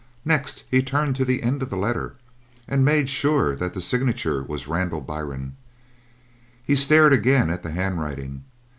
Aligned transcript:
Next 0.25 0.63
he 0.71 0.81
turned 0.81 1.15
to 1.17 1.25
the 1.25 1.43
end 1.43 1.61
of 1.61 1.69
the 1.69 1.77
letter 1.77 2.15
and 2.67 2.83
made 2.83 3.07
sure 3.07 3.55
that 3.55 3.75
the 3.75 3.81
signature 3.81 4.41
was 4.41 4.67
"Randall 4.67 5.01
Byrne." 5.01 5.55
He 6.63 6.73
stared 6.75 7.13
again 7.13 7.51
at 7.51 7.61
the 7.61 7.69
handwriting. 7.69 8.43